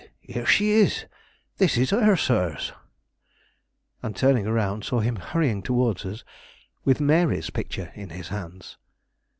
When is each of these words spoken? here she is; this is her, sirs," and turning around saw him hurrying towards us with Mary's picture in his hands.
here 0.21 0.47
she 0.47 0.71
is; 0.71 1.05
this 1.59 1.77
is 1.77 1.91
her, 1.91 2.15
sirs," 2.15 2.73
and 4.01 4.15
turning 4.15 4.47
around 4.47 4.83
saw 4.83 4.99
him 4.99 5.17
hurrying 5.17 5.61
towards 5.61 6.07
us 6.07 6.23
with 6.83 6.99
Mary's 6.99 7.51
picture 7.51 7.91
in 7.93 8.09
his 8.09 8.29
hands. 8.29 8.79